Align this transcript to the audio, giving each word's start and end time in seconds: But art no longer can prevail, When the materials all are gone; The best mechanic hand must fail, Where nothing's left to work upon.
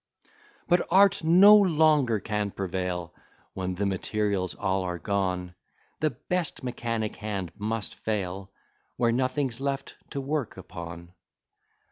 But 0.67 0.87
art 0.89 1.23
no 1.23 1.55
longer 1.55 2.19
can 2.19 2.49
prevail, 2.49 3.13
When 3.53 3.75
the 3.75 3.85
materials 3.85 4.55
all 4.55 4.81
are 4.81 4.97
gone; 4.97 5.53
The 5.99 6.09
best 6.09 6.63
mechanic 6.63 7.17
hand 7.17 7.51
must 7.55 7.93
fail, 7.93 8.49
Where 8.97 9.11
nothing's 9.11 9.61
left 9.61 9.97
to 10.09 10.19
work 10.19 10.57
upon. 10.57 11.13